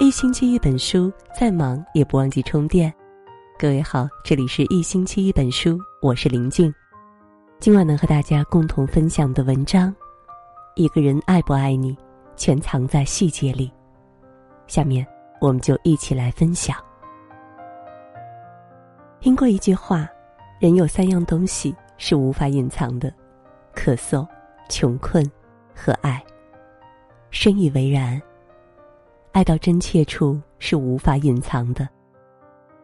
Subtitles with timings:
[0.00, 2.90] 一星期一本书，再忙也不忘记充电。
[3.58, 6.74] 各位好，这里是一星期一本书，我是林静。
[7.58, 9.94] 今晚能和大家共同分享的文章，
[10.74, 11.94] 一个人爱不爱你，
[12.34, 13.70] 全藏在细节里。
[14.66, 15.06] 下面
[15.38, 16.74] 我们就一起来分享。
[19.20, 20.08] 听过一句话，
[20.58, 23.12] 人有三样东西是无法隐藏的：
[23.74, 24.26] 咳嗽、
[24.70, 25.22] 穷困
[25.74, 26.24] 和爱。
[27.30, 28.18] 深以为然。
[29.32, 31.88] 爱到真切处是无法隐藏的。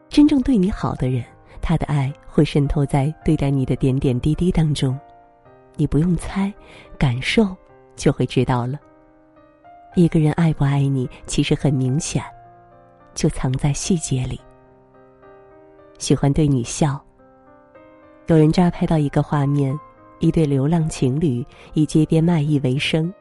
[0.08, 1.24] 真正对你好的人，
[1.60, 4.96] 他的爱会渗透在对待你的点点滴滴当中，
[5.74, 6.52] 你不用猜，
[6.96, 7.54] 感受
[7.96, 8.78] 就会知道了。
[9.96, 12.22] 一个人爱不爱你，其实很明显，
[13.12, 14.40] 就藏在细节里。
[15.98, 17.02] 喜欢对你笑。
[18.28, 19.76] 有人抓拍到一个画面：
[20.20, 21.44] 一对流浪情侣
[21.74, 23.12] 以街边卖艺为生，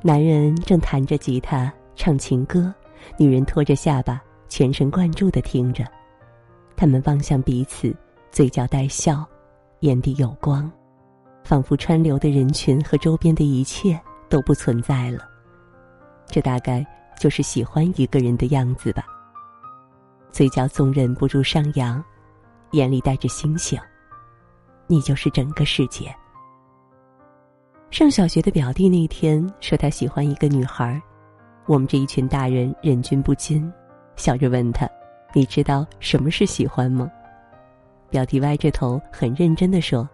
[0.00, 1.70] 男人正弹着吉他。
[1.96, 2.72] 唱情歌，
[3.16, 5.84] 女人托着下巴，全神贯注的听着。
[6.76, 7.94] 他们望向彼此，
[8.30, 9.24] 嘴角带笑，
[9.80, 10.70] 眼底有光，
[11.44, 15.28] 仿佛川流的人群和周边的一切都不存在了。
[16.26, 16.84] 这大概
[17.18, 19.06] 就是喜欢一个人的样子吧。
[20.32, 22.02] 嘴角总忍不住上扬，
[22.72, 23.78] 眼里带着星星。
[24.86, 26.14] 你就是整个世界。
[27.90, 31.00] 上小学的表弟那天说他喜欢一个女孩。
[31.66, 33.72] 我们这一群大人忍俊不禁，
[34.16, 34.88] 笑着问他
[35.32, 37.10] ：“你知道什么是喜欢吗？”
[38.10, 40.08] 表弟歪着头，很认真的说：“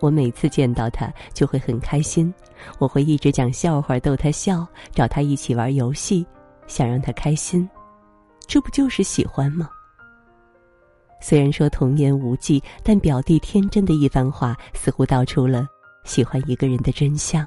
[0.00, 2.34] 我每次见到他就会很开心，
[2.78, 6.26] 我会一直讲笑话逗他笑，找他一起玩游戏，
[6.66, 7.68] 想让他开心，
[8.46, 9.70] 这不就是喜欢吗？”
[11.22, 15.66] 虽然说童言无忌，但表弟天真的一番话，似乎道出了
[16.04, 17.46] 喜欢一个人的真相。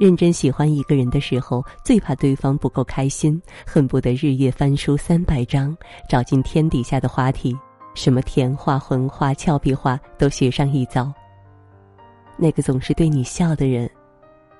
[0.00, 5.76] 认真喜欢一个人的时候，最怕对方不够开心，恨不得日夜翻书三百章，
[6.08, 7.54] 找尽天底下的话题，
[7.94, 11.12] 什么甜话、混话、俏皮话都学上一遭。
[12.38, 13.90] 那个总是对你笑的人，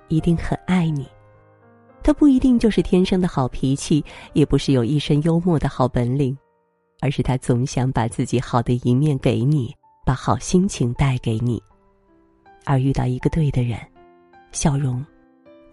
[0.09, 1.09] 一定很爱你。
[2.03, 4.05] 他不一定就是天生的好脾气，
[4.35, 6.37] 也不是有一身幽默的好本领，
[7.01, 11.63] 而是他总想把自己好的一面给你，把好心情带给你。
[12.67, 13.79] 而遇到一个对的人，
[14.53, 15.03] 笑容。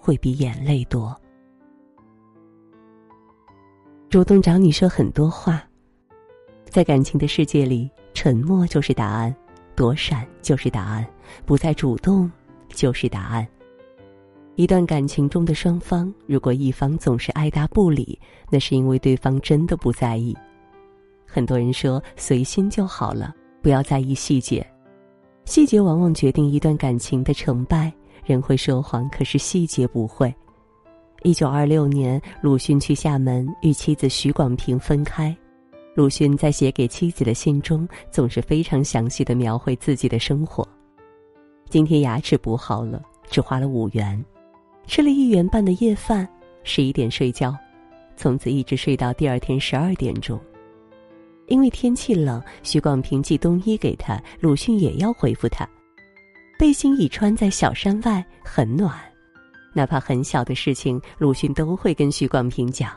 [0.08, 1.14] 会比眼泪多。
[4.08, 5.62] 主动找你说很多话，
[6.64, 9.36] 在感情的世界里，沉默就是答案，
[9.76, 11.06] 躲闪就是答案，
[11.46, 12.32] 不再主动
[12.70, 13.46] 就是答案。
[14.56, 18.18] 一段感情中的双方，如果一方总是爱答不理，
[18.50, 20.34] 那是因为对方真的不在意。
[21.26, 24.66] 很多人说随心就好了，不要在意细节，
[25.44, 27.92] 细节往往决定一段感情的成败。
[28.28, 30.34] 人会说谎，可是细节不会。
[31.24, 35.36] 一九二六年，鲁迅去厦门与妻子许广平分开。
[35.96, 40.68] 鲁迅在写给妻子的信中，总是非常详细的描绘自己的生活。
[41.70, 44.24] 今天牙齿补好了，只花了五元，
[44.86, 46.28] 吃了一元半的夜饭，
[46.64, 47.56] 十一点睡觉，
[48.16, 50.40] 从此一直睡到第二天十二点钟。
[51.48, 55.68] 因为天气冷，许广平寄冬衣给他，鲁迅也要回复他。
[56.58, 58.92] 背心已穿在小山外，很暖。
[59.74, 62.92] 哪怕很小的事情，鲁迅都会跟许广平讲。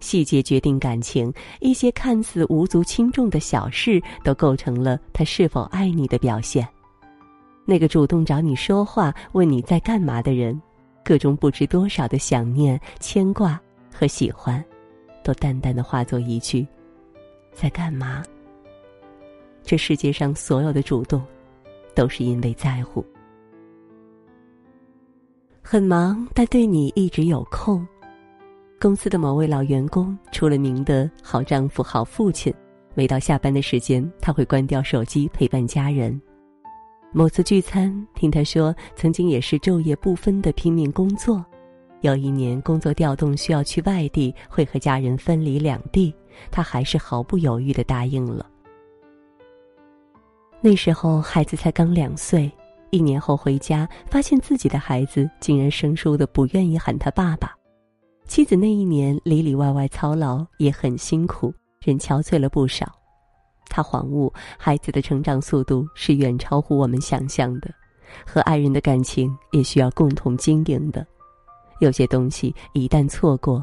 [0.00, 6.66] 细节决定感情，一些看似无足轻重的小事，都构成了他是否爱你的表现。
[7.66, 10.60] 那个主动找你说话、问你在干嘛的人，
[11.04, 13.60] 各种不知多少的想念、牵挂
[13.92, 14.62] 和喜欢，
[15.22, 16.66] 都淡淡的化作一句
[17.52, 18.22] ：“在干嘛？”
[19.62, 21.22] 这世界上所有的主动。
[21.94, 23.04] 都是因为在乎，
[25.62, 27.86] 很忙，但对你一直有空。
[28.80, 32.52] 公司的某位老员工，出了名的好丈夫、好父亲。
[32.94, 36.20] 每到下班的时间，他会关掉手机陪伴家人。
[37.12, 41.44] 某次聚餐，听他说，曾经也是昼夜不分的拼命工作。
[42.02, 46.14] 有一年工作调动需要去外地，会和家人分离两地，
[46.50, 48.46] 他还是毫不犹豫的答应了。
[50.66, 52.50] 那时候孩子才刚两岁，
[52.88, 57.54] 一年后回家，发现自己的孩子竟然生疏的不愿意喊他爸爸。
[58.26, 61.52] 妻子那一年里里外外操劳也很辛苦，
[61.82, 62.90] 人憔悴了不少。
[63.66, 67.70] 他恍悟，孩子的成长速度是远超乎我们想象的，
[68.26, 71.06] 和爱人的感情也需要共同经营的。
[71.80, 73.62] 有些东西一旦错过，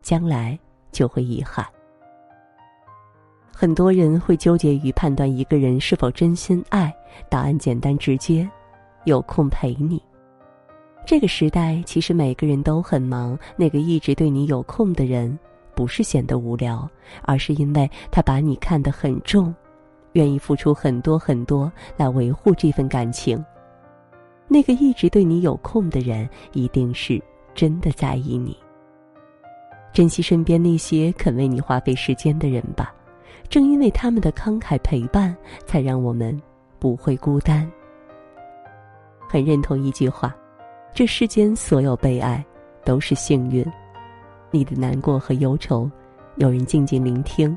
[0.00, 0.58] 将来
[0.90, 1.66] 就会遗憾。
[3.60, 6.90] 很多人会纠结于判断一个人是否真心爱，
[7.28, 8.48] 答案简单直接，
[9.04, 10.02] 有空陪你。
[11.04, 15.38] 这个时代其实每个人都很忙，那个一直对你有空的人，
[15.74, 16.88] 不是显得无聊，
[17.20, 19.54] 而是因为他把你看得很重，
[20.12, 23.44] 愿意付出很多很多来维护这份感情。
[24.48, 27.22] 那个一直对你有空的人，一定是
[27.54, 28.56] 真的在意你。
[29.92, 32.94] 珍惜身边那些肯为你花费时间的人吧，
[33.50, 35.36] 正因为他们的慷慨陪伴，
[35.66, 36.40] 才让我们
[36.78, 37.70] 不会孤单。
[39.28, 40.34] 很认同一句话。
[40.92, 42.44] 这世间所有被爱，
[42.84, 43.64] 都是幸运。
[44.50, 45.88] 你的难过和忧愁，
[46.34, 47.56] 有人静静聆听；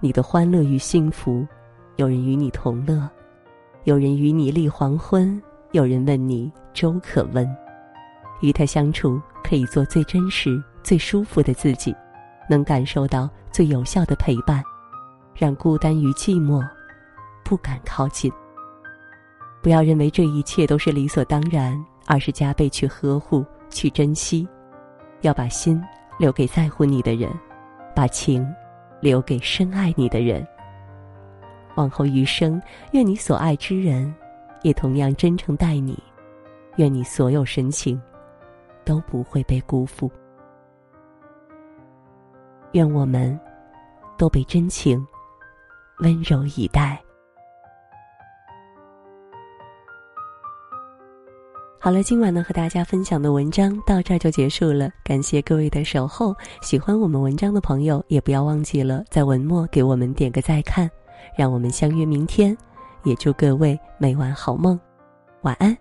[0.00, 1.46] 你的欢乐与幸福，
[1.96, 3.08] 有人与你同乐；
[3.84, 5.40] 有人与你立黄昏，
[5.70, 7.48] 有人问你粥可温。
[8.40, 11.94] 与他相处，可以做最真实、最舒服的自己，
[12.50, 14.60] 能感受到最有效的陪伴，
[15.38, 16.62] 让孤单与寂寞
[17.44, 18.30] 不敢靠近。
[19.62, 21.82] 不要认为这一切都是理所当然。
[22.10, 24.48] 而是加倍去呵护、去珍惜，
[25.20, 25.78] 要把心
[26.18, 27.30] 留给在乎你的人，
[27.94, 28.50] 把情
[28.98, 30.42] 留给深爱你的人。
[31.74, 32.58] 往后余生，
[32.92, 34.10] 愿你所爱之人
[34.62, 36.02] 也同样真诚待你，
[36.76, 38.00] 愿你所有深情
[38.86, 40.10] 都不会被辜负。
[42.72, 43.38] 愿我们
[44.16, 45.06] 都被真情
[46.00, 47.00] 温柔以待。
[51.80, 56.34] 好了，今晚呢和大家分享的文章到这儿就结束了，感谢各位的守候。
[56.60, 60.90] 喜欢我们文章的朋友，也不要忘记了在文末给我们点个再看，
[61.36, 62.56] 让我们相约明天。
[63.04, 64.78] 也祝各位每晚好梦，
[65.42, 65.74] 晚安。